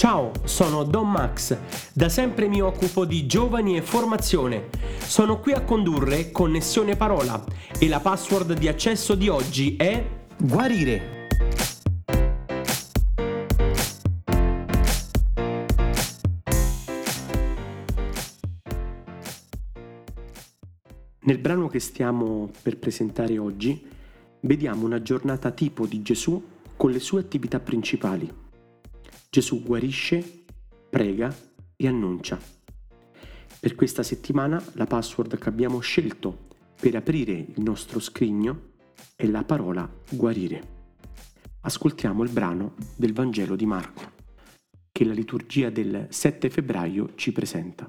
Ciao, 0.00 0.32
sono 0.44 0.84
Don 0.84 1.10
Max. 1.10 1.54
Da 1.92 2.08
sempre 2.08 2.48
mi 2.48 2.62
occupo 2.62 3.04
di 3.04 3.26
giovani 3.26 3.76
e 3.76 3.82
formazione. 3.82 4.70
Sono 4.96 5.40
qui 5.40 5.52
a 5.52 5.62
condurre 5.62 6.30
Connessione 6.30 6.96
Parola 6.96 7.44
e 7.78 7.86
la 7.86 8.00
password 8.00 8.54
di 8.54 8.66
accesso 8.66 9.14
di 9.14 9.28
oggi 9.28 9.76
è 9.76 10.02
guarire. 10.38 11.28
Nel 21.24 21.38
brano 21.38 21.68
che 21.68 21.78
stiamo 21.78 22.50
per 22.62 22.78
presentare 22.78 23.36
oggi 23.36 23.86
vediamo 24.40 24.86
una 24.86 25.02
giornata 25.02 25.50
tipo 25.50 25.84
di 25.84 26.00
Gesù 26.00 26.42
con 26.74 26.90
le 26.90 27.00
sue 27.00 27.20
attività 27.20 27.60
principali. 27.60 28.48
Gesù 29.32 29.62
guarisce, 29.62 30.42
prega 30.90 31.32
e 31.76 31.86
annuncia. 31.86 32.36
Per 33.60 33.76
questa 33.76 34.02
settimana 34.02 34.60
la 34.72 34.86
password 34.86 35.38
che 35.38 35.48
abbiamo 35.48 35.78
scelto 35.78 36.48
per 36.74 36.96
aprire 36.96 37.34
il 37.34 37.62
nostro 37.62 38.00
scrigno 38.00 38.72
è 39.14 39.26
la 39.26 39.44
parola 39.44 39.88
guarire. 40.10 40.78
Ascoltiamo 41.60 42.24
il 42.24 42.30
brano 42.30 42.74
del 42.96 43.12
Vangelo 43.12 43.54
di 43.54 43.66
Marco 43.66 44.18
che 44.90 45.04
la 45.04 45.12
liturgia 45.12 45.70
del 45.70 46.08
7 46.10 46.50
febbraio 46.50 47.12
ci 47.14 47.30
presenta. 47.30 47.88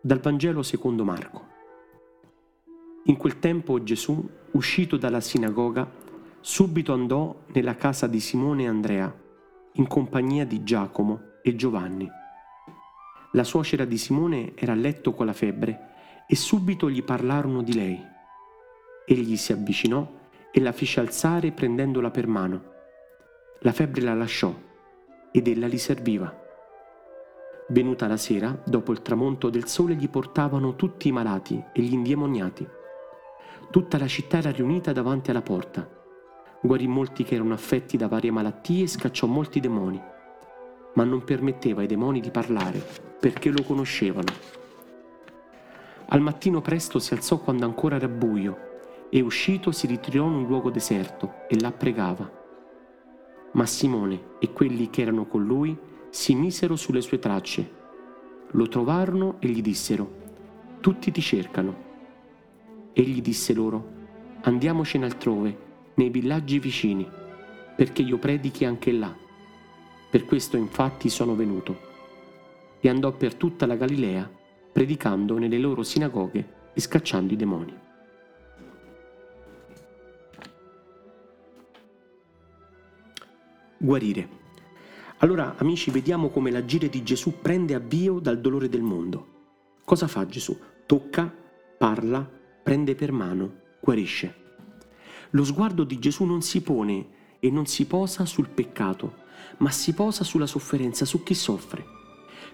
Dal 0.00 0.18
Vangelo 0.18 0.64
secondo 0.64 1.04
Marco. 1.04 1.46
In 3.04 3.16
quel 3.16 3.38
tempo 3.38 3.80
Gesù, 3.84 4.28
uscito 4.50 4.96
dalla 4.96 5.20
sinagoga, 5.20 5.88
subito 6.40 6.92
andò 6.92 7.44
nella 7.52 7.76
casa 7.76 8.08
di 8.08 8.18
Simone 8.18 8.64
e 8.64 8.66
Andrea, 8.66 9.21
in 9.74 9.86
compagnia 9.86 10.44
di 10.44 10.62
Giacomo 10.62 11.38
e 11.42 11.54
Giovanni. 11.54 12.08
La 13.32 13.44
suocera 13.44 13.84
di 13.84 13.98
Simone 13.98 14.52
era 14.54 14.72
a 14.72 14.76
letto 14.76 15.12
con 15.12 15.26
la 15.26 15.32
febbre 15.32 15.90
e 16.26 16.36
subito 16.36 16.90
gli 16.90 17.02
parlarono 17.02 17.62
di 17.62 17.74
lei. 17.74 18.00
Egli 19.06 19.36
si 19.36 19.52
avvicinò 19.52 20.06
e 20.50 20.60
la 20.60 20.72
fece 20.72 21.00
alzare 21.00 21.52
prendendola 21.52 22.10
per 22.10 22.26
mano. 22.26 22.62
La 23.60 23.72
febbre 23.72 24.02
la 24.02 24.14
lasciò 24.14 24.54
ed 25.30 25.48
ella 25.48 25.66
li 25.66 25.78
serviva. 25.78 26.40
Venuta 27.68 28.06
la 28.06 28.16
sera, 28.16 28.60
dopo 28.64 28.92
il 28.92 29.02
tramonto 29.02 29.48
del 29.48 29.66
sole, 29.66 29.94
gli 29.94 30.08
portavano 30.08 30.76
tutti 30.76 31.08
i 31.08 31.12
malati 31.12 31.62
e 31.72 31.80
gli 31.80 31.92
indemoniati 31.92 32.80
Tutta 33.72 33.96
la 33.96 34.06
città 34.06 34.36
era 34.36 34.50
riunita 34.50 34.92
davanti 34.92 35.30
alla 35.30 35.40
porta. 35.40 35.88
Guarì 36.64 36.86
molti 36.86 37.24
che 37.24 37.34
erano 37.34 37.54
affetti 37.54 37.96
da 37.96 38.06
varie 38.06 38.30
malattie 38.30 38.84
e 38.84 38.86
scacciò 38.86 39.26
molti 39.26 39.58
demoni, 39.58 40.00
ma 40.94 41.02
non 41.02 41.24
permetteva 41.24 41.80
ai 41.80 41.88
demoni 41.88 42.20
di 42.20 42.30
parlare 42.30 42.80
perché 43.18 43.50
lo 43.50 43.64
conoscevano. 43.64 44.32
Al 46.06 46.20
mattino 46.20 46.60
presto 46.60 47.00
si 47.00 47.14
alzò 47.14 47.38
quando 47.38 47.64
ancora 47.64 47.96
era 47.96 48.06
buio 48.06 48.70
e 49.10 49.20
uscito 49.20 49.72
si 49.72 49.88
ritirò 49.88 50.24
in 50.26 50.34
un 50.34 50.46
luogo 50.46 50.70
deserto 50.70 51.46
e 51.48 51.58
là 51.58 51.72
pregava. 51.72 52.30
Ma 53.52 53.66
Simone 53.66 54.36
e 54.38 54.52
quelli 54.52 54.88
che 54.88 55.02
erano 55.02 55.26
con 55.26 55.44
lui 55.44 55.76
si 56.10 56.36
misero 56.36 56.76
sulle 56.76 57.00
sue 57.00 57.18
tracce. 57.18 57.70
Lo 58.52 58.68
trovarono 58.68 59.36
e 59.40 59.48
gli 59.48 59.62
dissero, 59.62 60.20
tutti 60.78 61.10
ti 61.10 61.20
cercano. 61.20 61.90
Egli 62.92 63.20
disse 63.20 63.52
loro, 63.52 63.90
andiamocene 64.42 65.04
altrove, 65.06 65.70
nei 65.94 66.10
villaggi 66.10 66.58
vicini, 66.58 67.08
perché 67.76 68.02
io 68.02 68.18
predichi 68.18 68.64
anche 68.64 68.92
là. 68.92 69.14
Per 70.10 70.24
questo 70.24 70.56
infatti 70.56 71.08
sono 71.08 71.34
venuto. 71.34 71.90
E 72.80 72.88
andò 72.88 73.12
per 73.12 73.34
tutta 73.34 73.66
la 73.66 73.76
Galilea, 73.76 74.30
predicando 74.72 75.38
nelle 75.38 75.58
loro 75.58 75.82
sinagoghe 75.82 76.60
e 76.74 76.80
scacciando 76.80 77.32
i 77.32 77.36
demoni. 77.36 77.74
Guarire. 83.78 84.40
Allora, 85.18 85.56
amici, 85.58 85.90
vediamo 85.90 86.30
come 86.30 86.50
l'agire 86.50 86.88
di 86.88 87.02
Gesù 87.02 87.40
prende 87.40 87.74
avvio 87.74 88.18
dal 88.18 88.40
dolore 88.40 88.68
del 88.68 88.82
mondo. 88.82 89.28
Cosa 89.84 90.06
fa 90.08 90.26
Gesù? 90.26 90.58
Tocca, 90.86 91.32
parla, 91.78 92.28
prende 92.62 92.94
per 92.94 93.12
mano, 93.12 93.60
guarisce. 93.80 94.41
Lo 95.34 95.44
sguardo 95.44 95.84
di 95.84 95.98
Gesù 95.98 96.24
non 96.24 96.42
si 96.42 96.60
pone 96.60 97.06
e 97.38 97.50
non 97.50 97.64
si 97.64 97.86
posa 97.86 98.26
sul 98.26 98.48
peccato, 98.48 99.14
ma 99.58 99.70
si 99.70 99.94
posa 99.94 100.24
sulla 100.24 100.46
sofferenza, 100.46 101.06
su 101.06 101.22
chi 101.22 101.32
soffre, 101.32 101.84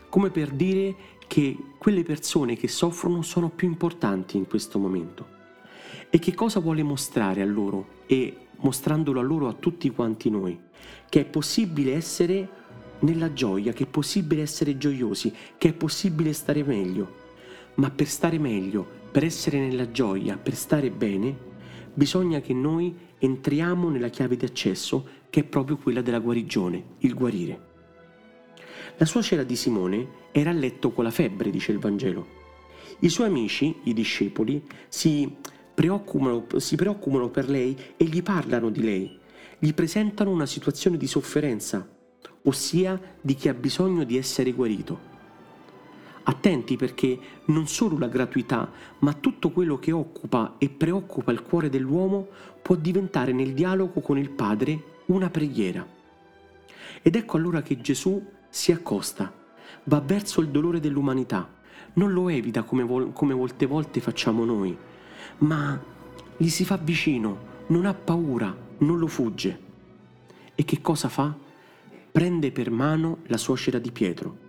come 0.08 0.30
per 0.30 0.50
dire 0.50 0.94
che 1.26 1.56
quelle 1.76 2.04
persone 2.04 2.56
che 2.56 2.68
soffrono 2.68 3.22
sono 3.22 3.48
più 3.48 3.66
importanti 3.66 4.36
in 4.36 4.46
questo 4.46 4.78
momento. 4.78 5.26
E 6.08 6.20
che 6.20 6.34
cosa 6.34 6.60
vuole 6.60 6.84
mostrare 6.84 7.42
a 7.42 7.46
loro 7.46 8.02
e 8.06 8.46
mostrandolo 8.58 9.18
a 9.18 9.24
loro 9.24 9.48
a 9.48 9.54
tutti 9.54 9.90
quanti 9.90 10.30
noi? 10.30 10.56
Che 11.08 11.20
è 11.20 11.24
possibile 11.24 11.94
essere 11.94 12.48
nella 13.00 13.32
gioia, 13.32 13.72
che 13.72 13.84
è 13.84 13.88
possibile 13.88 14.42
essere 14.42 14.78
gioiosi, 14.78 15.34
che 15.58 15.70
è 15.70 15.72
possibile 15.72 16.32
stare 16.32 16.62
meglio. 16.62 17.26
Ma 17.74 17.90
per 17.90 18.06
stare 18.06 18.38
meglio, 18.38 18.86
per 19.10 19.24
essere 19.24 19.58
nella 19.58 19.90
gioia, 19.90 20.36
per 20.36 20.54
stare 20.54 20.90
bene, 20.90 21.46
bisogna 21.98 22.40
che 22.40 22.54
noi 22.54 22.96
entriamo 23.18 23.88
nella 23.88 24.08
chiave 24.08 24.36
di 24.36 24.44
accesso 24.44 25.04
che 25.28 25.40
è 25.40 25.44
proprio 25.44 25.76
quella 25.78 26.00
della 26.00 26.20
guarigione, 26.20 26.94
il 26.98 27.12
guarire. 27.12 27.66
La 28.98 29.04
suocera 29.04 29.42
di 29.42 29.56
Simone 29.56 30.06
era 30.30 30.50
a 30.50 30.52
letto 30.52 30.92
con 30.92 31.02
la 31.02 31.10
febbre, 31.10 31.50
dice 31.50 31.72
il 31.72 31.80
Vangelo. 31.80 32.36
I 33.00 33.08
suoi 33.08 33.26
amici, 33.26 33.74
i 33.84 33.94
discepoli, 33.94 34.64
si 34.86 35.34
preoccupano, 35.74 36.46
si 36.58 36.76
preoccupano 36.76 37.30
per 37.30 37.50
lei 37.50 37.76
e 37.96 38.04
gli 38.04 38.22
parlano 38.22 38.70
di 38.70 38.82
lei, 38.82 39.18
gli 39.58 39.74
presentano 39.74 40.30
una 40.30 40.46
situazione 40.46 40.98
di 40.98 41.06
sofferenza, 41.08 41.84
ossia 42.42 43.00
di 43.20 43.34
chi 43.34 43.48
ha 43.48 43.54
bisogno 43.54 44.04
di 44.04 44.16
essere 44.16 44.52
guarito. 44.52 45.07
Attenti 46.28 46.76
perché 46.76 47.18
non 47.46 47.66
solo 47.66 47.96
la 47.96 48.06
gratuità, 48.06 48.70
ma 48.98 49.14
tutto 49.14 49.50
quello 49.50 49.78
che 49.78 49.92
occupa 49.92 50.56
e 50.58 50.68
preoccupa 50.68 51.32
il 51.32 51.40
cuore 51.42 51.70
dell'uomo 51.70 52.28
può 52.60 52.74
diventare 52.74 53.32
nel 53.32 53.54
dialogo 53.54 54.02
con 54.02 54.18
il 54.18 54.28
Padre 54.28 54.96
una 55.06 55.30
preghiera. 55.30 55.86
Ed 57.00 57.16
ecco 57.16 57.38
allora 57.38 57.62
che 57.62 57.80
Gesù 57.80 58.22
si 58.50 58.72
accosta, 58.72 59.32
va 59.84 60.00
verso 60.00 60.42
il 60.42 60.48
dolore 60.48 60.80
dell'umanità, 60.80 61.48
non 61.94 62.12
lo 62.12 62.28
evita 62.28 62.62
come, 62.62 62.82
vol- 62.82 63.10
come 63.14 63.32
molte 63.32 63.64
volte 63.64 64.00
facciamo 64.00 64.44
noi, 64.44 64.76
ma 65.38 65.82
gli 66.36 66.48
si 66.48 66.66
fa 66.66 66.76
vicino, 66.76 67.38
non 67.68 67.86
ha 67.86 67.94
paura, 67.94 68.54
non 68.78 68.98
lo 68.98 69.06
fugge. 69.06 69.60
E 70.54 70.62
che 70.62 70.82
cosa 70.82 71.08
fa? 71.08 71.34
Prende 72.12 72.52
per 72.52 72.70
mano 72.70 73.20
la 73.28 73.38
suocera 73.38 73.78
di 73.78 73.90
Pietro 73.90 74.46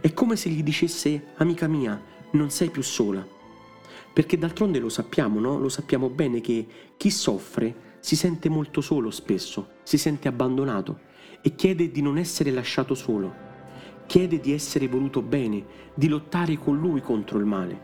è 0.00 0.12
come 0.12 0.36
se 0.36 0.48
gli 0.50 0.62
dicesse, 0.62 1.32
amica 1.36 1.66
mia, 1.66 2.00
non 2.32 2.50
sei 2.50 2.70
più 2.70 2.82
sola. 2.82 3.26
Perché 4.12 4.38
d'altronde 4.38 4.78
lo 4.78 4.88
sappiamo, 4.88 5.40
no? 5.40 5.58
Lo 5.58 5.68
sappiamo 5.68 6.08
bene 6.08 6.40
che 6.40 6.66
chi 6.96 7.10
soffre 7.10 7.98
si 8.00 8.16
sente 8.16 8.48
molto 8.48 8.80
solo 8.80 9.10
spesso, 9.10 9.72
si 9.82 9.98
sente 9.98 10.28
abbandonato 10.28 11.00
e 11.42 11.54
chiede 11.54 11.90
di 11.90 12.00
non 12.00 12.18
essere 12.18 12.50
lasciato 12.50 12.94
solo. 12.94 13.44
Chiede 14.06 14.38
di 14.38 14.52
essere 14.52 14.88
voluto 14.88 15.20
bene, 15.20 15.64
di 15.94 16.08
lottare 16.08 16.56
con 16.56 16.78
lui 16.78 17.00
contro 17.00 17.38
il 17.38 17.44
male. 17.44 17.80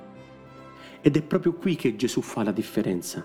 Ed 1.01 1.17
è 1.17 1.23
proprio 1.23 1.55
qui 1.55 1.75
che 1.75 1.97
Gesù 1.97 2.21
fa 2.21 2.45
la 2.45 2.53
differenza. 2.53 3.25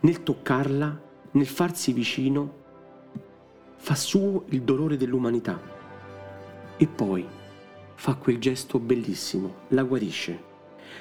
Nel 0.00 0.22
toccarla, 0.22 1.02
nel 1.32 1.46
farsi 1.46 1.92
vicino, 1.92 2.54
fa 3.76 3.94
suo 3.96 4.44
il 4.50 4.62
dolore 4.62 4.96
dell'umanità. 4.96 5.60
E 6.76 6.86
poi, 6.86 7.26
fa 7.98 8.14
quel 8.14 8.38
gesto 8.38 8.78
bellissimo, 8.78 9.66
la 9.70 9.82
guarisce. 9.82 10.44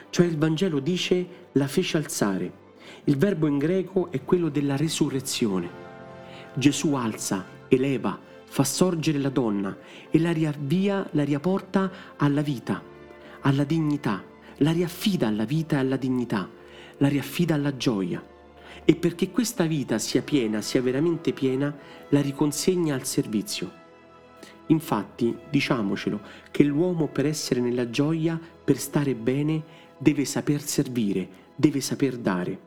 Cioè 0.10 0.26
il 0.26 0.36
Vangelo 0.36 0.80
dice 0.80 1.28
la 1.52 1.68
fece 1.68 1.98
alzare. 1.98 2.52
Il 3.04 3.18
verbo 3.18 3.46
in 3.46 3.60
greco 3.60 4.10
è 4.10 4.24
quello 4.24 4.50
della 4.50 4.76
resurrezione. 4.76 5.70
Gesù 6.56 6.96
alza, 6.96 7.46
eleva, 7.68 8.20
fa 8.46 8.64
sorgere 8.64 9.20
la 9.20 9.30
donna 9.30 9.78
e 10.10 10.18
la 10.18 10.32
riavvia, 10.32 11.08
la 11.12 11.24
riapporta 11.24 11.92
alla 12.18 12.42
vita, 12.42 12.82
alla 13.42 13.64
dignità, 13.64 14.24
la 14.58 14.72
riaffida 14.72 15.28
alla 15.28 15.46
vita 15.46 15.76
e 15.76 15.80
alla 15.80 15.98
dignità, 15.98 16.50
la 16.98 17.08
riaffida 17.08 17.54
alla 17.54 17.78
gioia. 17.78 18.26
E 18.84 18.96
perché 18.96 19.30
questa 19.30 19.66
vita 19.66 20.00
sia 20.00 20.24
piena, 20.24 20.62
sia 20.62 20.82
veramente 20.82 21.32
piena, 21.32 21.78
la 22.10 22.22
riconsegna 22.22 22.96
al 22.96 23.06
servizio. 23.06 23.76
Infatti, 24.68 25.36
diciamocelo, 25.50 26.22
che 26.52 26.64
l'uomo 26.64 27.08
per 27.08 27.25
essere 27.25 27.62
nella 27.62 27.90
gioia, 27.90 28.40
per 28.64 28.78
stare 28.78 29.16
bene, 29.16 29.64
deve 29.98 30.25
saper 30.25 30.62
servire, 30.62 31.28
deve 31.56 31.81
saper 31.81 32.18
dare. 32.18 32.66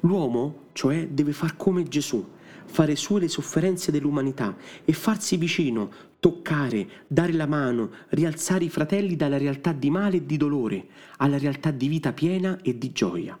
L'uomo, 0.00 0.66
cioè, 0.72 1.08
deve 1.08 1.32
far 1.32 1.56
come 1.56 1.84
Gesù, 1.84 2.24
fare 2.66 2.94
sue 2.96 3.20
le 3.20 3.28
sofferenze 3.28 3.90
dell'umanità 3.90 4.56
e 4.84 4.92
farsi 4.92 5.36
vicino, 5.36 5.90
toccare, 6.20 7.04
dare 7.06 7.32
la 7.32 7.46
mano, 7.46 7.90
rialzare 8.10 8.64
i 8.64 8.68
fratelli 8.68 9.16
dalla 9.16 9.38
realtà 9.38 9.72
di 9.72 9.90
male 9.90 10.18
e 10.18 10.26
di 10.26 10.36
dolore 10.36 10.86
alla 11.16 11.38
realtà 11.38 11.70
di 11.70 11.88
vita 11.88 12.12
piena 12.12 12.60
e 12.62 12.76
di 12.76 12.92
gioia. 12.92 13.38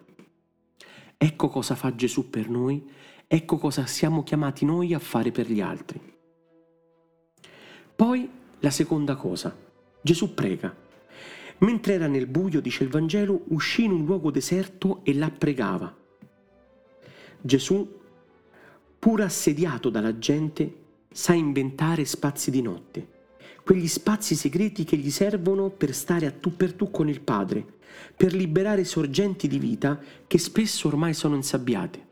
Ecco 1.16 1.48
cosa 1.48 1.74
fa 1.74 1.94
Gesù 1.94 2.30
per 2.30 2.48
noi, 2.48 2.82
ecco 3.26 3.58
cosa 3.58 3.86
siamo 3.86 4.22
chiamati 4.22 4.64
noi 4.64 4.94
a 4.94 4.98
fare 4.98 5.30
per 5.32 5.50
gli 5.50 5.60
altri. 5.60 6.00
Poi 7.98 8.30
la 8.60 8.70
seconda 8.70 9.16
cosa, 9.16 9.52
Gesù 10.00 10.32
prega. 10.32 10.72
Mentre 11.58 11.94
era 11.94 12.06
nel 12.06 12.28
buio, 12.28 12.60
dice 12.60 12.84
il 12.84 12.90
Vangelo, 12.90 13.42
uscì 13.48 13.86
in 13.86 13.90
un 13.90 14.04
luogo 14.04 14.30
deserto 14.30 15.00
e 15.02 15.12
là 15.14 15.28
pregava. 15.36 15.92
Gesù, 17.40 17.98
pur 19.00 19.22
assediato 19.22 19.90
dalla 19.90 20.16
gente, 20.16 20.74
sa 21.10 21.32
inventare 21.32 22.04
spazi 22.04 22.52
di 22.52 22.62
notte, 22.62 23.08
quegli 23.64 23.88
spazi 23.88 24.36
segreti 24.36 24.84
che 24.84 24.96
gli 24.96 25.10
servono 25.10 25.68
per 25.68 25.92
stare 25.92 26.26
a 26.26 26.30
tu 26.30 26.54
per 26.54 26.74
tu 26.74 26.92
con 26.92 27.08
il 27.08 27.20
Padre, 27.20 27.66
per 28.16 28.32
liberare 28.32 28.84
sorgenti 28.84 29.48
di 29.48 29.58
vita 29.58 29.98
che 30.24 30.38
spesso 30.38 30.86
ormai 30.86 31.14
sono 31.14 31.34
insabbiate. 31.34 32.06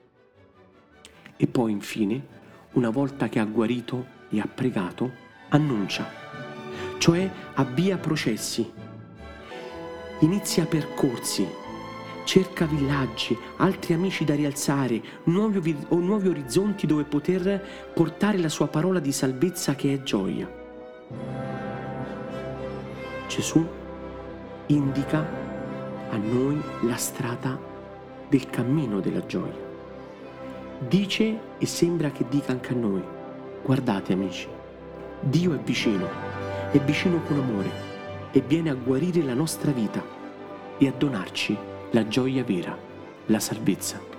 E 1.37 1.47
poi 1.47 1.71
infine, 1.71 2.27
una 2.73 2.91
volta 2.91 3.29
che 3.29 3.39
ha 3.39 3.45
guarito 3.45 4.05
e 4.31 4.41
ha 4.41 4.49
pregato, 4.49 5.26
annuncia, 5.49 6.11
cioè 6.99 7.31
avvia 7.55 7.99
processi, 7.99 8.71
inizia 10.21 10.67
percorsi, 10.67 11.47
cerca 12.25 12.67
villaggi, 12.67 13.39
altri 13.59 13.95
amici 13.95 14.25
da 14.25 14.35
rialzare, 14.35 15.01
nuovi, 15.25 15.77
o 15.89 15.97
nuovi 15.97 16.29
orizzonti 16.29 16.87
dove 16.87 17.05
poter 17.05 17.63
portare 17.95 18.39
la 18.39 18.49
sua 18.49 18.67
parola 18.67 18.99
di 18.99 19.13
salvezza 19.13 19.75
che 19.75 19.95
è 19.95 20.03
gioia. 20.03 20.65
Gesù 23.29 23.67
indica 24.67 25.25
a 26.11 26.17
noi 26.17 26.61
la 26.83 26.97
strada 26.97 27.59
del 28.29 28.49
cammino 28.51 29.01
della 29.01 29.25
gioia. 29.25 29.65
Dice 30.89 31.39
e 31.59 31.67
sembra 31.67 32.11
che 32.11 32.27
dica 32.29 32.53
anche 32.53 32.73
a 32.73 32.77
noi, 32.77 33.03
guardate 33.63 34.13
amici, 34.13 34.49
Dio 35.21 35.55
è 35.55 35.59
vicino, 35.59 36.09
è 36.71 36.79
vicino 36.79 37.21
con 37.23 37.39
amore 37.39 37.71
e 38.33 38.41
viene 38.41 38.71
a 38.71 38.75
guarire 38.75 39.23
la 39.23 39.35
nostra 39.35 39.71
vita 39.73 40.03
e 40.79 40.87
a 40.87 40.93
donarci 40.93 41.57
la 41.91 42.07
gioia 42.07 42.45
vera, 42.45 42.77
la 43.27 43.41
salvezza. 43.41 44.16